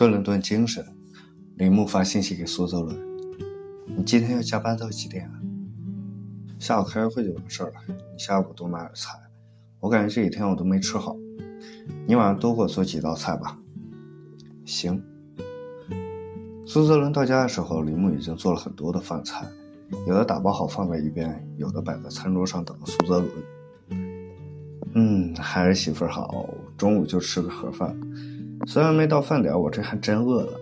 [0.00, 0.82] 顿了顿精神，
[1.56, 2.98] 林木发信息给苏泽伦
[3.94, 5.32] ：“你今天要加班到几点啊？
[6.58, 7.74] 下午开会就完事儿了。
[7.86, 9.12] 你下午多买点菜，
[9.78, 11.14] 我感觉这几天我都没吃好。
[12.06, 13.58] 你晚上多给我做几道菜吧。”
[14.64, 15.04] 行。
[16.64, 19.46] 苏泽伦到家的时候，林木已经做了很多的饭菜，
[20.08, 23.30] 有的打包好放在一边，有的摆在餐桌上等着苏泽伦。
[24.94, 26.48] 嗯，还是媳妇好，
[26.78, 27.94] 中午就吃个盒饭。
[28.66, 30.52] 虽然没到饭点，我这还真饿了。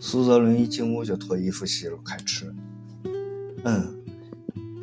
[0.00, 2.52] 苏泽伦一进屋就脱衣服洗了开吃。
[3.64, 3.94] 嗯，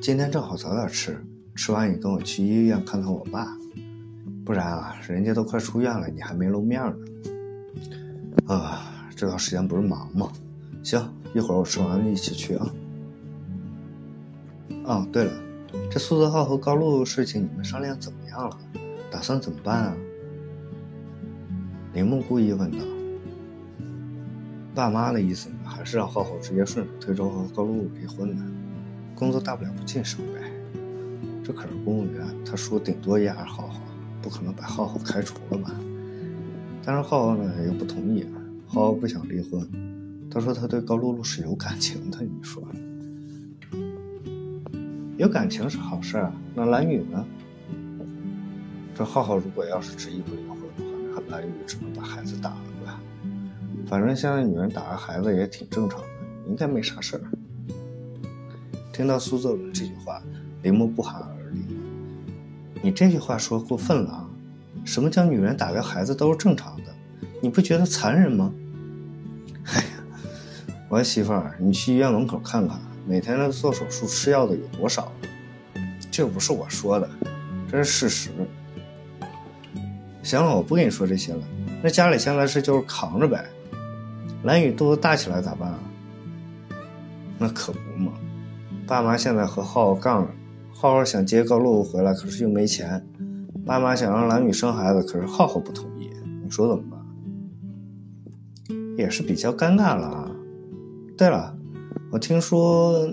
[0.02, 1.18] 今天正好早点吃，
[1.56, 3.48] 吃完你跟我去医院看看我爸，
[4.46, 6.96] 不然啊，人家都快出院了，你还没露面呢。
[8.46, 10.32] 啊，这段时间不是忙吗？
[10.84, 12.74] 行，一会儿我吃完了一起去啊。
[14.84, 15.34] 哦，对了，
[15.90, 18.58] 这苏泽浩和高露事情你们商量怎么样了？
[19.10, 19.98] 打算怎么办啊？
[21.96, 22.80] 铃木故意问道
[24.76, 28.46] ：“爸妈的意思呢，还是让浩浩直接顺手推着和高露露离婚呢？
[29.16, 30.52] 工作大不了不晋升呗。
[31.42, 33.80] 这可是公务员，他说顶多压着浩浩，
[34.22, 35.74] 不可能把浩浩开除了吧？
[36.84, 38.26] 但是浩浩呢又不同意，
[38.68, 39.66] 浩浩不想离婚，
[40.30, 42.22] 他说他对高露露是有感情的。
[42.22, 42.62] 你说，
[45.16, 47.26] 有感情是好事啊，那蓝雨呢？
[48.94, 50.55] 这浩浩如果要是执意不离婚。”
[51.30, 53.00] 蓝雨只能把孩子打了吧，
[53.88, 56.08] 反正现在女人打个孩子也挺正常的，
[56.48, 57.22] 应该没啥事儿。
[58.94, 60.22] 听到苏泽伦这句话，
[60.62, 61.66] 林木不寒而栗
[62.82, 64.30] ：“你这句话说过分了啊！
[64.86, 66.96] 什么叫女人打个孩子都是正常的？
[67.42, 68.54] 你不觉得残忍吗？”
[69.74, 69.88] 哎呀，
[70.88, 75.12] 我媳妇儿，你去医院门口看看，每天的做手术吃药的有多少？
[76.10, 77.10] 这不是我说的，
[77.70, 78.30] 这是事实。
[80.26, 81.40] 行了，我不跟你说这些了。
[81.84, 83.46] 那家里现在是就是扛着呗。
[84.42, 85.80] 蓝雨肚子大起来咋办啊？
[87.38, 88.12] 那可不嘛，
[88.88, 90.32] 爸妈现在和浩浩杠着，
[90.74, 93.06] 浩浩想接高露露回来，可是又没钱。
[93.68, 96.10] 爸妈想让蓝雨生孩子，可是浩浩不同意。
[96.44, 97.00] 你说怎么办？
[98.98, 100.32] 也是比较尴尬了啊。
[101.16, 101.56] 对了，
[102.12, 103.08] 我听说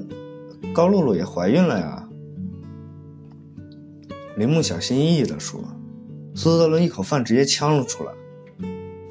[0.73, 2.09] 高露露也怀孕了呀。
[4.39, 5.61] 林木小心翼翼地说。
[6.35, 8.13] 苏泽伦一口饭直接呛了出来，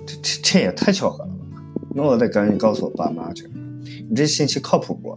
[0.05, 1.61] 这这这也太巧合了吧！
[1.93, 3.49] 那我得赶紧告诉我爸妈去。
[4.09, 5.15] 你这信息靠谱不？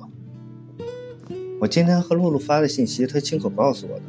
[1.61, 4.03] 我今天和露露发的信息，她亲口告诉我的。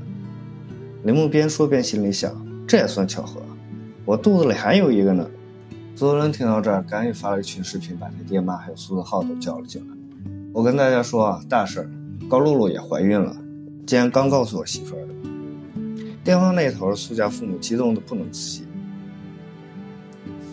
[1.04, 2.36] 林木边说边心里想，
[2.68, 3.42] 这也算巧合。
[4.04, 5.30] 我肚子里还有一个呢。
[5.96, 9.96] 苏泽伦听到这儿，赶紧发了一群视频，把他爹妈还有苏泽浩都叫了进来。
[10.52, 11.90] 我跟大家说啊，大事，
[12.30, 13.38] 高露露也怀孕了，
[13.88, 15.14] 竟然刚告诉我媳妇儿的。
[16.26, 18.66] 电话那头，苏家父母激动的不能自己。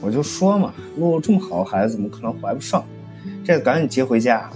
[0.02, 2.84] 我就说嘛，露露这么好的孩子，怎么可能怀不上？
[3.42, 4.50] 这赶紧接回家。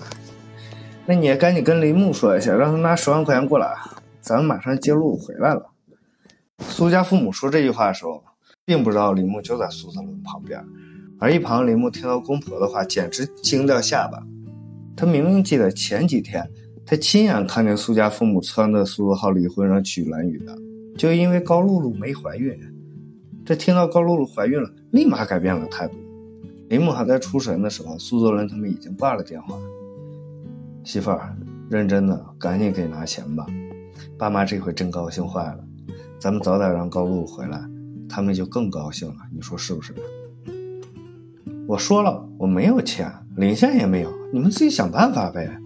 [1.07, 3.75] 那你也赶紧跟林木说一下，让他拿十万块钱过来，
[4.21, 5.71] 咱们马上接露露回来了。
[6.59, 8.23] 苏家父母说这句话的时候，
[8.67, 10.63] 并不知道林木就在苏泽伦旁边，
[11.19, 14.23] 而一旁林木听到公婆的话，简直惊掉下巴。
[14.95, 16.47] 他明明记得前几天，
[16.85, 20.66] 他亲眼看见苏家父母撺掇苏泽浩离婚，让娶蓝雨的。
[20.97, 22.59] 就因为高露露没怀孕，
[23.45, 25.95] 这听到高露露怀孕了，立马改变了态度。
[26.69, 29.57] 林木还在出神的时候，苏泽伦他们已经挂了电话。
[30.85, 31.37] 媳妇儿，
[31.69, 33.47] 认真的，赶紧给拿钱吧。
[34.19, 35.59] 爸妈这回真高兴坏了。
[36.19, 37.61] 咱们早点让高露露回来，
[38.09, 39.17] 他们就更高兴了。
[39.35, 39.95] 你说是不是？
[41.69, 45.59] 我说了，我没有钱，领现也没有，你们自己想办法呗。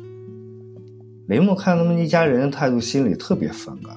[1.28, 3.97] 林木看他们一家人的态度，心里特别反感。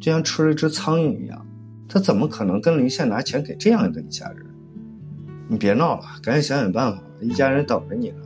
[0.00, 1.46] 就像吃了一只苍蝇一样，
[1.88, 4.46] 他怎么可能跟林宪拿钱给这样的一家人？
[5.48, 8.16] 你别闹了，赶紧想想办法，一家人等着你呢。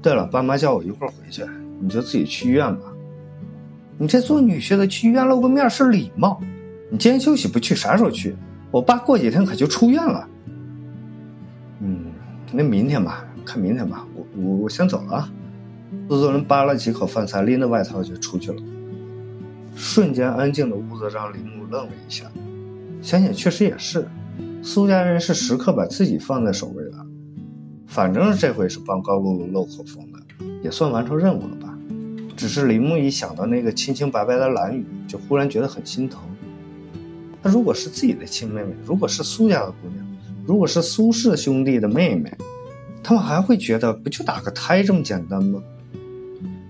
[0.00, 1.44] 对了，爸妈叫我一会儿回去，
[1.80, 2.82] 你就自己去医院吧。
[3.98, 6.40] 你这做女婿的去医院露个面是礼貌，
[6.90, 8.34] 你今天休息不去，啥时候去？
[8.70, 10.28] 我爸过几天可就出院了。
[11.80, 12.06] 嗯，
[12.52, 14.06] 那明天吧，看明天吧。
[14.14, 15.32] 我我我先走了啊。
[16.08, 18.62] 制作人扒了几口饭菜，拎着外套就出去了。
[19.74, 22.24] 瞬间安静的屋子让林木愣了一下，
[23.00, 24.06] 想想确实也是，
[24.62, 26.92] 苏家人是时刻把自己放在首位的。
[27.86, 30.18] 反正这回是帮高露露漏口风的，
[30.62, 31.76] 也算完成任务了吧。
[32.36, 36.20] 只是林木一想到那个清清白白的蓝雨，就忽然觉得很心疼。
[37.42, 40.06] 她如果是自己的亲妹妹，如果是苏家的姑娘，
[40.46, 42.32] 如果是苏氏兄弟的妹妹，
[43.02, 45.62] 他们还会觉得不就打个胎这么简单吗？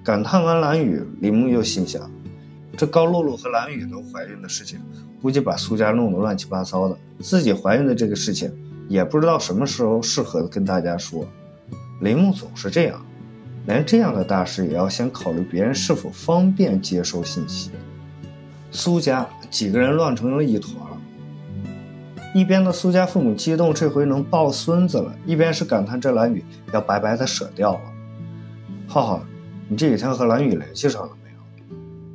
[0.03, 2.11] 感叹完蓝雨，林木又心想。
[2.77, 4.81] 这高露露和蓝雨都怀孕的事情，
[5.21, 6.97] 估计把苏家弄得乱七八糟的。
[7.21, 8.53] 自己怀孕的这个事情，
[8.89, 11.27] 也不知道什么时候适合跟大家说。
[12.01, 13.05] 林木总是这样，
[13.67, 17.71] 连这样的大事也要先考虑别人是否方便接收信息。
[18.71, 20.99] 苏家几个人乱成了一团了。
[22.35, 26.43] 一边的苏家父母激动，这回能抱孙子了；一边是感叹这蓝雨
[26.73, 27.81] 要白白的舍掉了。
[28.89, 29.23] 浩浩，
[29.69, 31.11] 你这几天和蓝雨联系上了？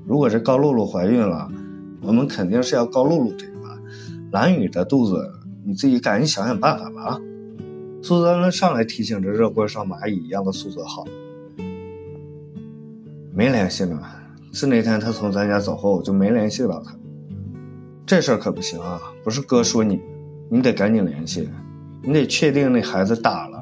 [0.07, 1.51] 如果这高露露怀孕了，
[2.01, 3.54] 我们肯定是要高露露这个。
[4.31, 5.30] 蓝雨的肚子，
[5.65, 7.21] 你自己赶紧想想办法吧啊！
[8.01, 11.06] 苏泽伦上来提醒着热锅上蚂蚁一样的苏泽浩。
[13.33, 14.00] 没联系呢，
[14.54, 16.95] 自那天他从咱家走后，我就没联系到他。
[18.06, 19.01] 这事儿可不行啊！
[19.25, 20.00] 不是哥说你，
[20.50, 21.50] 你得赶紧联系，
[22.01, 23.62] 你得确定那孩子打了，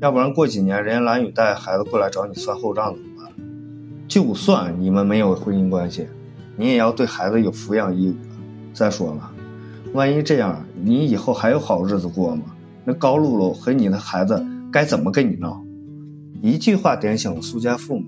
[0.00, 3.09] 要不然过几年人家蓝雨带孩子过来找你算后账怎么办？
[4.10, 6.08] 就算你们没有婚姻关系，
[6.56, 8.16] 你也要对孩子有抚养义务。
[8.74, 9.30] 再说了，
[9.92, 12.42] 万一这样，你以后还有好日子过吗？
[12.84, 15.62] 那高露露和你的孩子该怎么跟你闹？
[16.42, 18.04] 一句话点醒了苏家父母。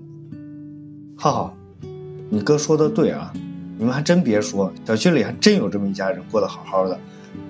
[1.15, 1.57] 浩浩，
[2.29, 3.31] 你哥说的对啊。
[3.77, 6.99] 你们还真别说，小区里还真有这么一家人，过得好好的，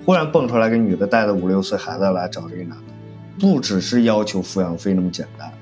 [0.06, 2.84] 忽然蹦出来个女的带着五六岁孩子来找这个男的，
[3.40, 5.52] 不只是要求抚养费那么简单，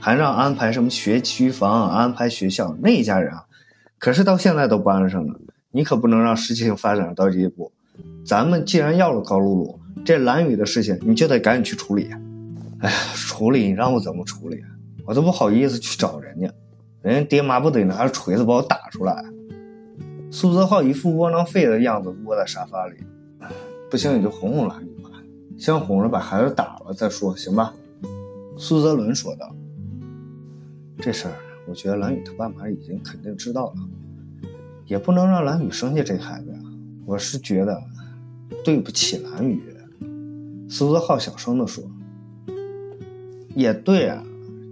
[0.00, 2.74] 还让安排什么学区房、安排学校。
[2.80, 3.44] 那一家人啊，
[3.98, 5.34] 可是到现在都不安生呢。
[5.70, 7.70] 你可不能让事情发展到这一步。
[8.24, 12.10] 咱们既然要了高露露，这蓝雨的事情你就得赶紧去处理。
[12.80, 14.60] 哎呀，处理你让我怎么处理？
[15.04, 16.50] 我都不好意思去找人家，
[17.02, 19.22] 人家爹妈不得拿着锤子把我打出来。
[20.30, 22.96] 苏泽浩一副窝囊废的样子，窝在沙发里。
[23.90, 25.10] 不行，你就哄哄蓝雨吧，
[25.58, 27.74] 先哄着把孩子打了再说，行吧？
[28.56, 29.54] 苏泽伦说道。
[31.00, 31.34] 这事儿，
[31.66, 33.74] 我觉得蓝雨他爸妈已经肯定知道了，
[34.86, 36.58] 也不能让蓝雨生下这孩子呀。
[37.06, 37.82] 我是觉得
[38.64, 39.62] 对不起蓝雨。
[40.68, 41.82] 苏泽浩小声的说。
[43.52, 44.22] 也对啊，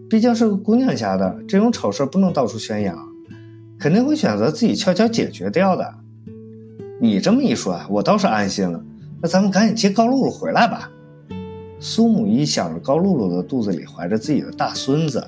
[0.08, 2.96] 毕竟是个姑娘家的，这种丑事不能到处宣扬。
[3.76, 5.94] 肯定会选择自己悄悄解决掉的。
[7.00, 8.80] 你这么一说啊，我倒是安心了。
[9.20, 10.90] 那咱们赶紧接高露露回来吧。
[11.80, 15.24] 苏母一想着高露露的肚子里怀着自己的大孙子，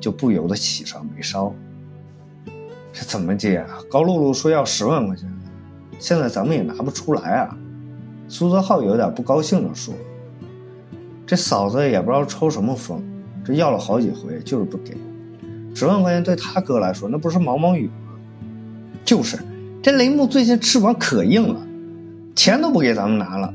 [0.00, 1.54] 就不由得喜上眉梢。
[2.92, 3.78] 这怎么接啊？
[3.90, 5.30] 高露露说要十万块钱，
[5.98, 7.56] 现在咱们也拿不出来啊。
[8.28, 9.94] 苏泽浩有点不高兴地说
[11.26, 13.02] ：“这嫂子也不知道抽什么风，
[13.44, 14.96] 这要了好几回，就是不给。”
[15.76, 17.92] 十万块钱对他哥来说，那不是毛毛雨吗？
[19.04, 19.38] 就是，
[19.82, 21.60] 这雷木最近翅膀可硬了，
[22.34, 23.52] 钱都不给咱们拿了。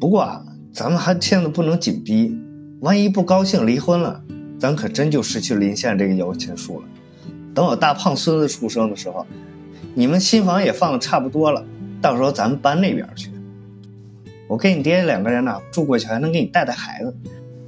[0.00, 0.42] 不过啊，
[0.72, 2.34] 咱们还现在不能紧逼，
[2.80, 4.24] 万一不高兴离婚了，
[4.60, 6.86] 咱可真就失去林县这个摇钱树了。
[7.54, 9.26] 等我大胖孙子出生的时候，
[9.94, 11.64] 你们新房也放的差不多了，
[12.00, 13.30] 到时候咱们搬那边去。
[14.46, 17.16] 我跟你爹两个人呢住过去，还能给你带带孩子，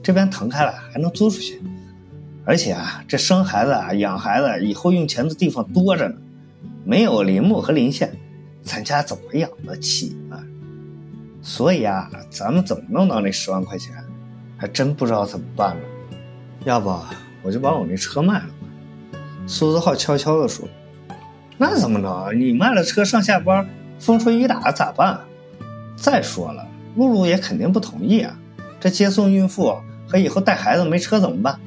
[0.02, 1.60] 这边腾开了还能租出去。
[2.44, 6.14] 而且啊，这生孩子啊、养孩子以后用钱的地方多着呢，
[6.84, 8.12] 没有林木和林县，
[8.62, 10.42] 咱家怎么养得起啊？
[11.40, 13.94] 所以啊，咱们怎么弄到那十万块钱，
[14.56, 15.82] 还真不知道怎么办了。
[16.64, 16.94] 要不
[17.42, 19.18] 我就把我那车卖了吧？
[19.46, 20.68] 苏子浩悄悄地说
[21.58, 22.32] ：“那怎么着？
[22.32, 23.68] 你卖了车上下班，
[23.98, 25.20] 风吹雨打咋办？
[25.96, 26.66] 再说了，
[26.96, 28.38] 露露也肯定不同意啊。
[28.78, 29.76] 这接送孕妇
[30.06, 31.58] 和以后带孩子没车怎么办？”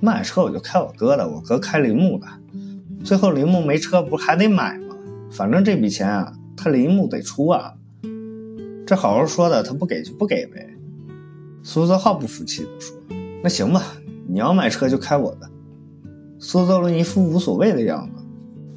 [0.00, 2.26] 卖车我就开我哥的，我哥开铃木的，
[3.04, 4.96] 最后铃木没车，不是还得买吗？
[5.30, 7.74] 反正这笔钱啊，他铃木得出啊。
[8.86, 10.66] 这好好说的，他不给就不给呗。
[11.62, 12.96] 苏泽浩不服气的说
[13.42, 13.82] ：“那行吧，
[14.28, 15.50] 你要买车就开我的。”
[16.38, 18.24] 苏泽伦一副无所谓的样子。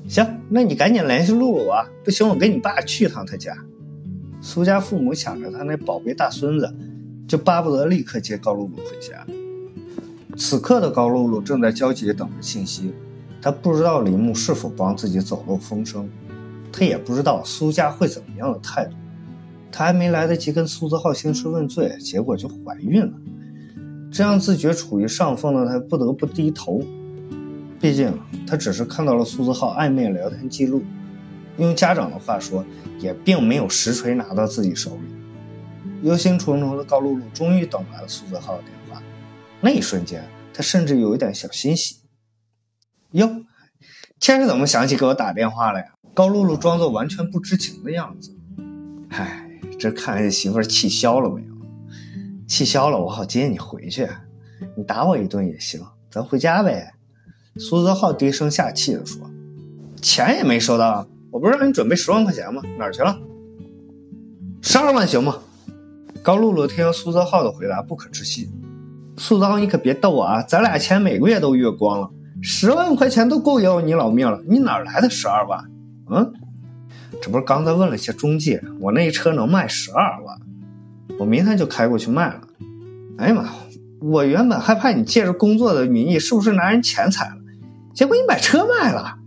[0.09, 3.55] 行，那你赶紧联系露露啊，不行我跟你爸去一趟他家。
[4.41, 6.73] 苏家父母想着他那宝贝大孙子，
[7.27, 9.23] 就巴不得立刻接高露露回家。
[10.35, 12.91] 此刻的高露露正在焦急等着信息，
[13.41, 16.09] 她不知道林木是否帮自己走漏风声，
[16.71, 18.95] 她也不知道苏家会怎么样的态度。
[19.71, 23.13] 她还没来得及跟苏泽浩兴师问罪，结果就怀孕了。
[24.11, 26.83] 这样自觉处于上风的他不得不低头，
[27.79, 28.13] 毕竟
[28.45, 30.83] 他只是看到了苏泽浩暧昧聊天记录，
[31.57, 32.65] 用家长的话说，
[32.99, 35.15] 也并没有实锤拿到自己手里。
[36.03, 39.01] 忧心忡忡的高露露终于等来了苏泽浩的电话。
[39.61, 41.95] 那一瞬间，他甚至有一点小欣喜。
[43.11, 43.45] 哟，
[44.19, 45.85] 天是怎么想起给我打电话了呀？
[46.13, 48.35] 高露露装作完全不知情的样子。
[49.09, 49.49] 唉，
[49.79, 51.50] 这看媳妇气消了没有？
[52.51, 54.05] 气消了，我好接你回去。
[54.75, 55.79] 你打我一顿也行，
[56.09, 56.91] 咱回家呗。
[57.55, 59.21] 苏泽浩低声下气地说
[60.01, 62.61] ：“钱也没收到，我不是让你准备十万块钱吗？
[62.77, 63.17] 哪儿去了？
[64.61, 65.39] 十二万行吗？”
[66.21, 68.51] 高露露听苏泽浩的回答，不可置信。
[69.15, 70.41] 苏泽浩，你可别逗我啊！
[70.41, 72.09] 咱俩钱每个月都月光了，
[72.41, 75.63] 十万块钱都够要你老命了，你哪来的十二万？
[76.09, 76.33] 嗯，
[77.21, 80.37] 这不是刚才问了些中介，我那车能卖十二万，
[81.19, 82.41] 我明天就开过去卖了。
[83.17, 83.49] 哎呀妈！
[84.01, 87.35] 我原本害怕你借着工作的名义是不是拿人钱财了，
[87.93, 89.19] 结果你把车卖了。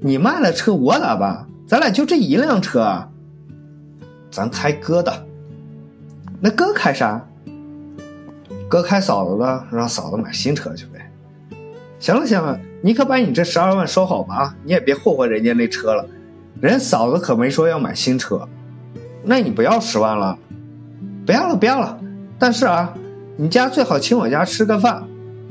[0.00, 1.48] 你卖了车，我咋办？
[1.66, 3.08] 咱俩就这一辆车啊。
[4.30, 5.26] 咱开哥的，
[6.40, 7.26] 那哥开啥？
[8.68, 11.10] 哥开嫂子的，让嫂子买新车去呗。
[11.98, 14.56] 行了行了，你可把你这十二万收好吧啊！
[14.62, 16.06] 你也别霍霍人家那车了，
[16.60, 18.48] 人嫂子可没说要买新车。
[19.24, 20.38] 那你不要十万了？
[21.30, 21.96] 不要了不要了。
[22.40, 22.92] 但是啊。
[23.36, 25.02] 你家最好请我家吃个饭，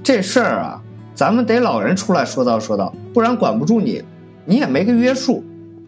[0.03, 0.79] 这事儿啊，
[1.15, 4.03] 咱们得老人出来说道说道，不然管不住你，
[4.45, 5.43] 你也没个约束。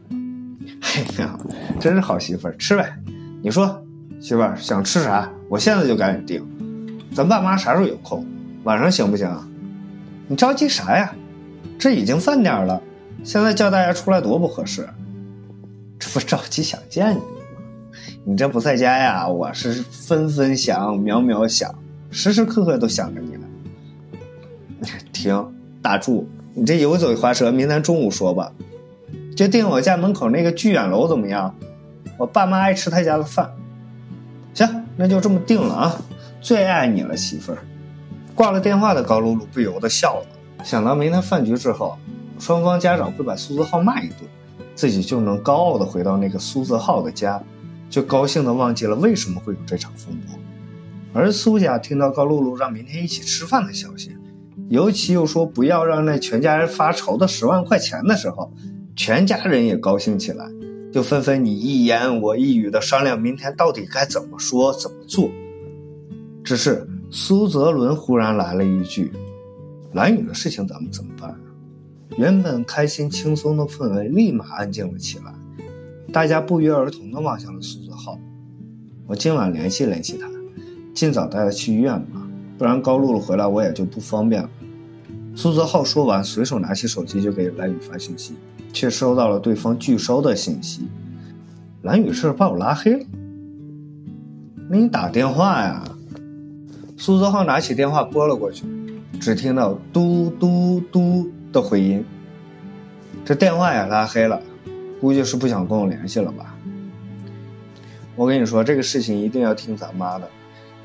[0.81, 1.38] 哎呀，
[1.79, 2.91] 真是好媳妇儿，吃呗。
[3.43, 3.83] 你说，
[4.19, 5.29] 媳妇儿想吃啥？
[5.48, 7.07] 我现在就赶紧订。
[7.13, 8.25] 咱爸妈啥时候有空？
[8.63, 9.29] 晚上行不行？
[10.27, 11.13] 你着急啥呀？
[11.77, 12.81] 这已经饭点了，
[13.24, 14.89] 现在叫大家出来多不合适。
[16.00, 17.19] 这不着急想见你？
[18.24, 21.74] 你这不在家呀，我是分分想，秒秒想。
[22.12, 23.48] 时时刻刻都想着你呢。
[25.12, 28.51] 停，打住，你这油嘴滑舌，明天中午说吧。
[29.36, 31.56] 就订我家门口那个聚远楼怎么样？
[32.18, 33.51] 我爸妈爱吃他家的饭。
[34.54, 36.01] 行，那就这么定了啊！
[36.42, 37.58] 最爱你了，媳妇儿。
[38.36, 41.98] 挂了电话的高露露不由得笑了，想到明天饭局之后，
[42.38, 44.30] 双方家长会把苏泽浩骂一顿，
[44.75, 47.42] 自己就能高傲的回到那个苏泽浩的家，
[47.91, 50.39] 就高兴的忘记了为什么会有这场风波。
[51.13, 54.15] 而苏家听到高露露让明天一起吃饭的消息，
[54.69, 58.51] 尤其又说不要让那全家人发愁的十万块钱的时候，
[58.95, 60.50] 全家人也高兴起来，
[60.93, 65.29] 就纷纷你一言我一语的商量明天到底该怎么说怎么做。
[66.43, 69.12] 只是苏泽伦忽然来了一句
[69.93, 71.38] ：“蓝雨的事情咱们怎么办啊？”
[72.17, 75.33] 原本开心轻松的氛围立马安静了起来，
[76.12, 78.20] 大家不约而同的望向了苏泽浩。
[79.08, 80.27] 我今晚联系联系他。
[80.94, 82.22] 尽早带他去医院吧，
[82.58, 84.50] 不然高露露回来我也就不方便了。
[85.34, 88.36] 苏泽浩说完，随手拿起手机就给蓝雨发信息，
[88.74, 90.89] 却收到了对方拒收的信息。
[91.82, 93.06] 蓝雨是把我拉黑了？
[94.70, 95.82] 那你打电话呀？
[96.98, 98.65] 苏泽浩拿起电话拨了过去，
[99.18, 102.03] 只听到嘟嘟嘟的回音。
[103.24, 104.41] 这电话也拉黑了，
[105.01, 106.55] 估计是不想跟我联系了吧？
[108.15, 110.29] 我跟你说，这个事情一定要听咱妈的。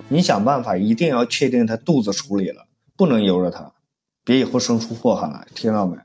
[0.09, 3.71] 你想办法，一定要确定他肚子处理了，不能由着他，
[4.25, 5.99] 别以后生出祸害来，听到没？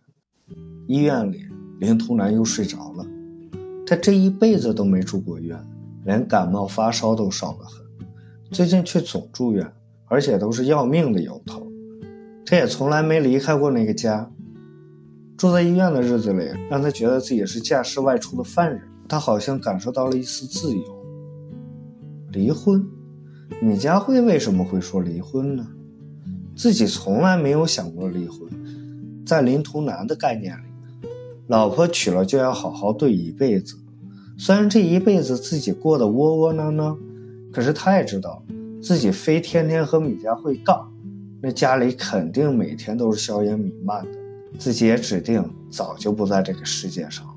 [0.88, 1.46] 医院里，
[1.80, 3.06] 林图南又睡着了。
[3.88, 5.58] 他这一辈子都没住过院，
[6.04, 7.86] 连感冒发烧都少得很，
[8.52, 9.72] 最近却总住院，
[10.08, 11.66] 而且都是要命的由头。
[12.46, 14.30] 他也从来没离开过那个家。
[15.42, 18.80] 住在医院的日子里，让他觉得自己是驾驶外出的犯人，
[19.10, 20.84] 他好像感受到了一丝自由。
[22.32, 22.88] 离婚。
[23.60, 25.68] 米佳慧为什么会说离婚呢？
[26.56, 28.48] 自己从来没有想过离婚。
[29.26, 30.62] 在林图南的概念里，
[31.48, 33.76] 老婆娶了就要好好对一辈子。
[34.38, 36.96] 虽然这一辈子自己过得窝窝囊囊，
[37.52, 38.44] 可是他也知道，
[38.80, 40.94] 自己非天天和米佳慧杠，
[41.42, 44.21] 那家里肯定每天都是硝烟弥漫的。
[44.58, 47.34] 自己也指定早就不在这个世界上了。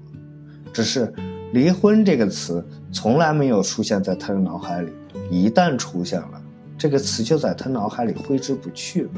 [0.73, 1.12] 只是
[1.52, 4.92] “离婚”这个词从来没有出现在他的脑海里。
[5.30, 6.42] 一旦出现了
[6.76, 9.11] 这个词，就在他脑海里挥之不去了。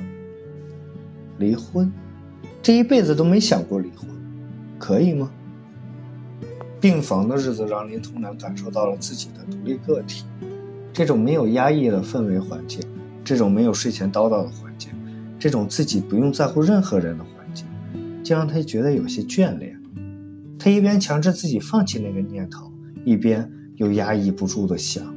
[1.39, 1.91] 离婚，
[2.63, 4.09] 这一辈子都没想过离婚，
[4.79, 5.31] 可以吗？
[6.79, 10.25] 病房的日子让林图南感受到了自己的独立个体，
[10.93, 12.81] 这种没有压抑的氛围环境，
[13.25, 14.91] 这种没有睡前叨叨的环境，
[15.39, 17.25] 这种自己不用在乎任何人的
[18.27, 19.81] 环境，就让他觉得有些眷恋。
[20.59, 22.73] 他一边强制自己放弃那个念头，
[23.05, 25.15] 一边又压抑不住的想。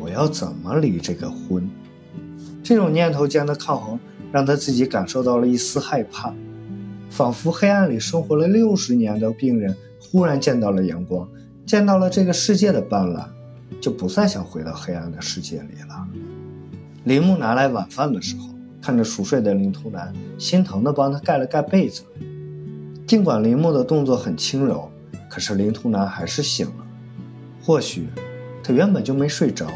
[0.00, 1.68] 我要怎么离这个婚？
[2.62, 3.98] 这种念头间的抗衡，
[4.32, 6.34] 让他自己感受到了一丝害怕，
[7.10, 11.28] 仿佛黑暗里生活了六十年的病人，忽然见到了阳光，
[11.66, 13.26] 见到了这个世界的斑斓，
[13.80, 16.08] 就不再想回到黑暗的世界里了。
[17.04, 18.48] 林木拿来晚饭的时候，
[18.80, 22.02] 看着熟睡的林图南，心疼地帮他盖了盖被子。
[23.08, 24.88] 尽管林木的动作很轻柔，
[25.28, 26.86] 可是林图南还是醒了。
[27.60, 28.06] 或许。
[28.60, 29.66] 他原本就没睡着。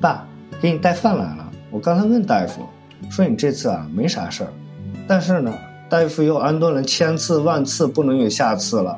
[0.00, 0.24] 爸，
[0.62, 1.50] 给你带饭来了。
[1.68, 2.64] 我刚才问大夫，
[3.10, 4.52] 说你这次啊没啥事儿，
[5.08, 5.52] 但是呢，
[5.88, 8.96] 大夫又安顿了千次万次，不能有下次了。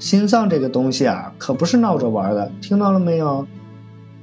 [0.00, 3.46] 心脏这个东西啊，可不是闹着玩的，听到了没有？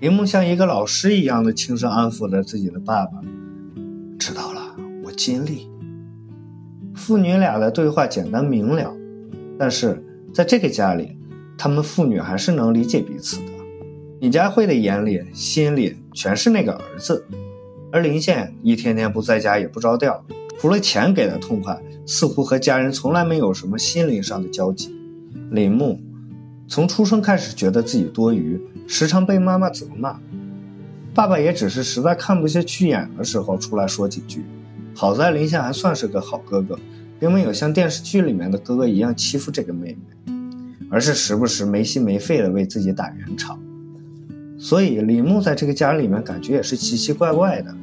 [0.01, 3.21] 林木像一个老师一样的轻声安抚着自己的爸爸，
[4.19, 5.69] 知道了，我尽力。
[7.09, 8.95] 父女俩的对话简单明了，
[9.57, 9.99] 但是
[10.31, 11.17] 在这个家里，
[11.57, 13.51] 他们父女还是能理解彼此的。
[14.19, 17.25] 李佳慧的眼里、心里全是那个儿子，
[17.91, 20.23] 而林宪一天天不在家也不着调，
[20.59, 24.95] 除了钱给的痛快，似乎和家人从来没有什么心灵上的交集。
[25.49, 25.99] 林木
[26.67, 30.19] 从出生开始觉得自己多余，时常被妈妈责骂。
[31.15, 34.45] 爸爸也只是实在看不下去眼的时候出来说几句。
[34.95, 36.77] 好在林夏还算是个好哥哥，
[37.19, 39.95] 并没有像电视剧里面的哥哥一样欺负这个妹
[40.25, 40.33] 妹，
[40.89, 43.59] 而是时不时没心没肺的为自己打圆场。
[44.57, 47.75] 所以李牧在这个家里面感觉也是奇奇怪怪的。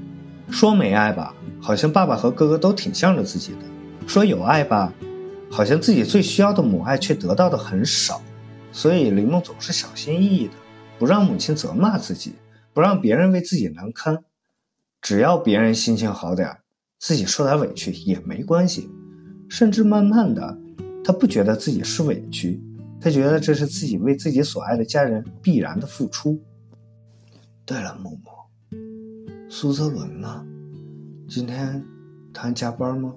[0.51, 3.59] 说没爱吧，好像爸爸和哥哥都挺向着自己的；
[4.07, 4.93] 说有爱吧，
[5.51, 8.23] 好像自己最需要的母爱却得到的很少。
[8.73, 10.55] 所以李牧总是小心翼翼的，
[10.99, 12.33] 不让母亲责骂自己。
[12.73, 14.23] 不让别人为自己难堪，
[15.01, 16.59] 只要别人心情好点
[16.99, 18.91] 自己受点委屈也没关系。
[19.49, 20.59] 甚至慢慢的，
[21.05, 22.61] 他不觉得自己是委屈，
[23.01, 26.41] 他觉得这是自己为自己所爱的家人必然的付出。
[27.65, 30.45] 对了，木木，苏泽伦呢？
[31.29, 31.83] 今天
[32.33, 33.15] 他还加班吗？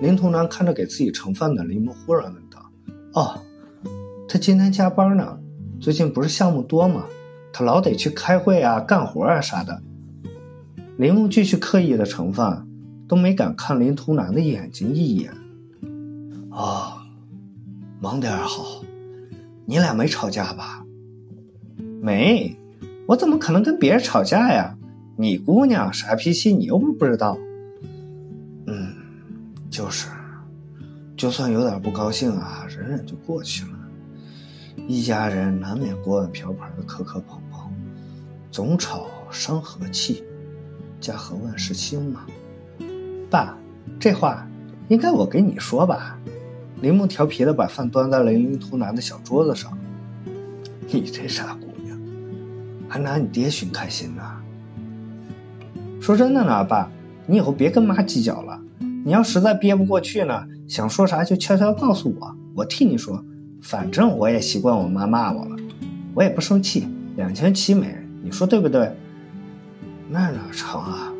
[0.00, 2.70] 林童南看着给自己盛饭的林木，忽然问道
[3.14, 3.40] ：“哦，
[4.28, 5.38] 他今天加班呢。
[5.80, 7.06] 最近不是项目多吗？”
[7.52, 9.82] 他老得去开会啊、干活啊啥的。
[10.98, 12.68] 林木继续刻意的盛饭，
[13.08, 15.32] 都没敢看林图南的眼睛一眼。
[16.50, 17.00] 哦，
[18.00, 18.82] 忙点好。
[19.66, 20.84] 你俩没吵架吧？
[22.02, 22.56] 没，
[23.06, 24.76] 我怎么可能跟别人吵架呀？
[25.16, 27.38] 你姑娘啥脾气，你又不是不知道。
[28.66, 28.94] 嗯，
[29.70, 30.08] 就是，
[31.16, 33.78] 就算有点不高兴啊，忍忍就过去了。
[34.88, 37.70] 一家人难免锅碗瓢盆的磕磕碰碰，
[38.50, 40.24] 总吵伤和气，
[41.00, 42.24] 家和万事兴嘛。
[43.28, 43.56] 爸，
[44.00, 44.48] 这话
[44.88, 46.18] 应该我给你说吧？
[46.80, 49.76] 林木调皮的把饭端在了林图南的小桌子上。
[50.88, 51.98] 你这傻姑娘，
[52.88, 54.22] 还拿你爹寻开心呢？
[56.00, 56.90] 说真的呢，爸，
[57.26, 58.58] 你以后别跟妈计较了。
[59.04, 63.22] 你要实在憋不过去呢，想说啥就悄悄告诉我，我替你说。
[63.60, 65.56] 反正我也习惯我妈骂我了，
[66.14, 68.90] 我也不生气，两全其美，你说对不对？
[70.08, 71.12] 那哪成啊！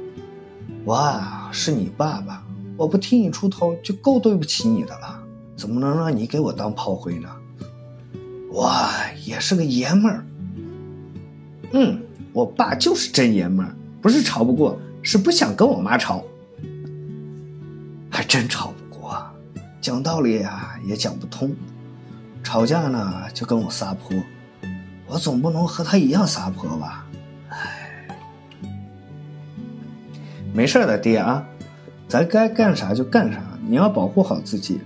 [0.84, 2.42] 我啊是你爸爸，
[2.78, 5.19] 我不替你出头就够对不起你的了，
[5.60, 7.28] 怎么能让你给我当炮灰呢？
[8.50, 8.74] 我
[9.26, 10.24] 也是个爷们儿。
[11.72, 12.00] 嗯，
[12.32, 16.24] 我爸就是真爷们儿，不是吵不过，是不想跟我妈吵，
[18.10, 19.22] 还真吵不过，
[19.82, 21.54] 讲道理啊也讲不通。
[22.42, 24.16] 吵架呢就跟我撒泼，
[25.06, 27.04] 我总不能和他一样撒泼吧？
[27.50, 28.08] 哎，
[30.54, 31.46] 没事的，爹啊，
[32.08, 34.80] 咱该干啥就干啥，你要保护好自己。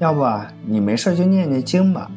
[0.00, 2.10] 要不啊，你没事就念念经吧。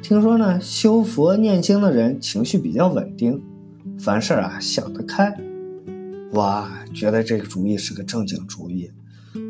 [0.00, 3.42] 听说呢，修佛念经的人情绪比较稳定，
[4.00, 5.36] 凡事啊想得开。
[6.32, 8.90] 我觉得这个主意是个正经主意。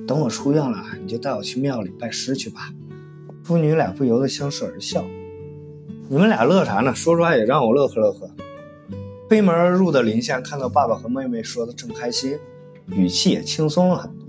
[0.09, 2.75] 等我出院了，你就带我去庙里拜师去吧。
[3.45, 5.05] 父女俩不由得相视而笑。
[6.09, 6.93] 你们俩乐啥呢？
[6.93, 8.29] 说出来也让我乐呵乐呵。
[9.29, 12.37] 推门而入的林夏看到爸爸和妹妹说的正开心，
[12.89, 14.27] 语气也轻松了很多。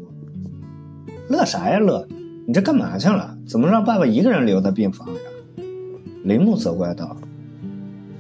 [1.30, 2.08] 乐啥呀乐？
[2.50, 3.38] 你这干嘛去了？
[3.46, 5.22] 怎么让爸爸一个人留在病房呀？
[6.24, 7.16] 林木责怪道：“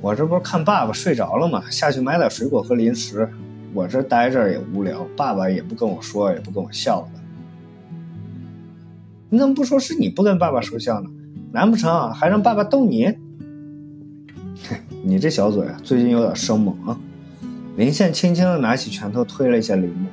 [0.01, 1.63] 我这不是看爸爸睡着了吗？
[1.71, 3.27] 下去买点水果和零食。
[3.73, 7.19] 我这待着也无聊，爸爸也不跟我说，也不跟我笑的。”
[9.31, 11.09] 你怎么不说是你不跟爸爸说笑呢？
[11.51, 13.11] 难不成还让爸爸逗你？
[15.01, 16.95] 你这小嘴，最近有点生猛啊！
[17.77, 20.07] 林宪轻轻的拿起拳头推了一下林木，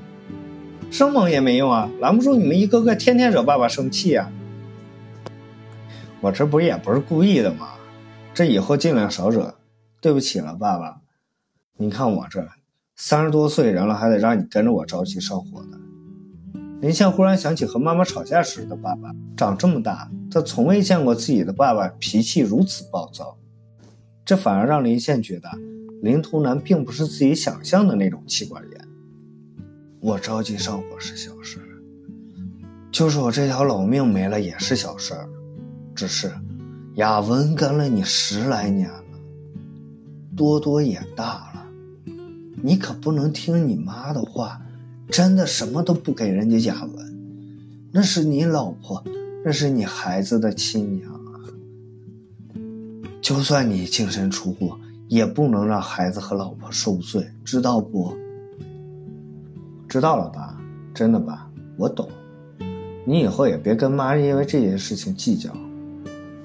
[0.97, 4.33] 生猛也没用啊，拦不住你们一个个天天惹爸爸生气啊！
[6.23, 7.75] 我这不也不是故意的吗？
[8.33, 9.57] 这以后尽量少惹。
[10.01, 11.03] 对不起了，爸爸。
[11.77, 12.49] 你看我这
[12.95, 15.79] 三十多岁人了，还得让你跟着我着急上火的。
[16.81, 23.37] 林宪忽然想起和妈妈吵架时的爸爸，长这么大，他从未见过自己的爸爸脾气如此暴躁。
[24.25, 25.51] 这反而让林宪觉得，
[26.01, 28.76] 林图南并不是自己想象的那种妻管严。
[30.01, 31.67] 我着急上火是小事儿，
[32.93, 35.29] 就是我这条老命没了也是小事儿。
[35.95, 36.33] 只是，
[36.97, 39.03] 雅文跟了你十来年了，
[40.37, 41.67] 多多也大了，
[42.63, 44.61] 你可不能听你妈的话。
[45.09, 47.17] 真的什么都不给人家雅文，
[47.93, 49.03] 那是你老婆，
[49.45, 51.47] 那是你孩子的亲娘啊！
[53.23, 54.75] 就算你净身出户，
[55.07, 58.17] 也不能让孩子和老婆受罪，知道不？
[59.97, 60.55] 知道了吧？
[60.93, 61.49] 真的吧？
[61.79, 62.07] 我懂，
[63.07, 65.51] 你以后也别跟妈因为这件事情计较。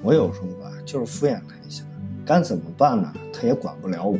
[0.00, 1.84] 我有时候吧，就是敷衍她一下，
[2.24, 3.12] 该怎么办呢？
[3.30, 4.18] 她也管不了我。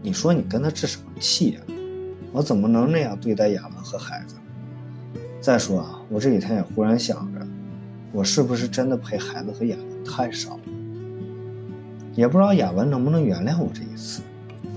[0.00, 1.60] 你说你跟她置什么气呀？
[2.32, 4.36] 我怎么能那样对待雅文和孩子？
[5.38, 7.46] 再说啊，我这几天也忽然想着，
[8.10, 10.60] 我是不是真的陪孩子和雅文太少了？
[12.14, 14.22] 也不知道雅文能不能原谅我这一次。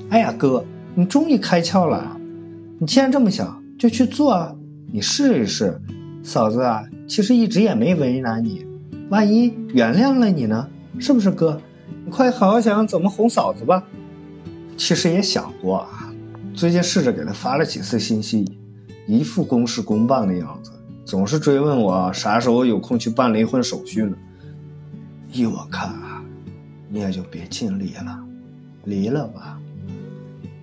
[0.10, 0.65] 哎呀，哥，
[0.96, 2.17] 你终于开窍了！
[2.82, 4.56] 你既然这么想，就去做啊！
[4.91, 5.80] 你试一试，
[6.24, 8.65] 嫂子啊，其实一直也没为难你，
[9.12, 10.67] 万一原谅了你呢？
[10.98, 11.62] 是不是哥？
[12.04, 13.84] 你快好好想想怎么哄嫂子吧。
[14.76, 16.12] 其实也想过啊。
[16.56, 18.52] 最近试着给他发了几次信息，
[19.08, 20.72] 一副公事公办的样子，
[21.06, 24.17] 总是追问我啥时候有空去办离婚手续呢。
[25.32, 26.26] 依我看啊，
[26.89, 28.20] 你也就别尽力了，
[28.86, 29.60] 离了吧。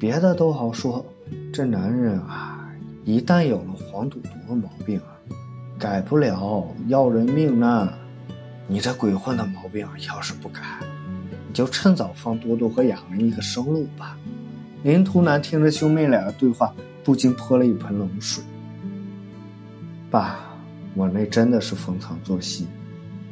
[0.01, 1.07] 别的都好说，
[1.51, 2.69] 这男人啊，
[3.05, 5.17] 一旦有了黄赌毒的毛病啊，
[5.79, 7.89] 改不了，要人命呢。
[8.67, 10.61] 你这鬼混的毛病要是不改，
[11.49, 14.17] 你就趁早放多多和雅文一个生路吧。
[14.83, 18.45] 林图南听着兄妹俩的对话，不禁泼了一盆冷水。
[20.11, 20.39] 爸，
[20.95, 22.67] 我那真的是逢场作戏。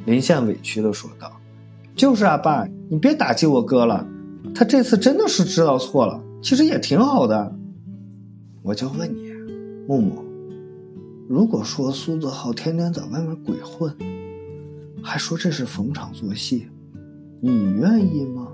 [0.07, 1.31] 林宪委屈的说道
[1.94, 4.07] ：“就是啊，爸，你别打击我哥了，
[4.55, 7.55] 他这次真的是知道错了，其实也挺好的。
[8.66, 9.33] 我就问你，
[9.87, 10.24] 木木，
[11.29, 13.96] 如果说苏子浩天天在外面鬼混，
[15.00, 16.66] 还说这是逢场作戏，
[17.40, 18.48] 你愿意吗？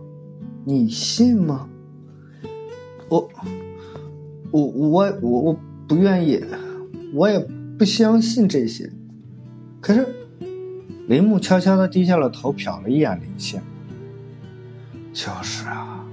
[0.67, 1.67] 你信吗？”
[3.09, 3.27] 我，
[4.51, 5.57] 我我我我
[5.89, 6.45] 不愿意，
[7.15, 7.39] 我也
[7.79, 8.93] 不相信这些。
[9.81, 10.07] 可是，
[11.09, 13.63] 林木悄悄的低下了头，瞟了一眼林宪。
[15.15, 16.07] 就是啊，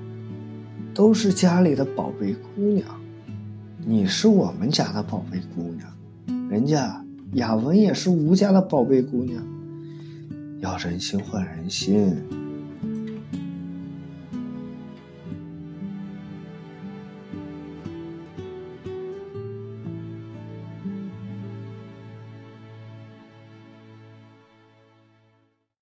[0.93, 2.87] 都是家里的宝贝姑娘，
[3.91, 9.43] 你是我们家的宝贝姑娘，人家雅文也是吴家的宝贝姑娘。
[10.59, 12.15] 要人心换人心，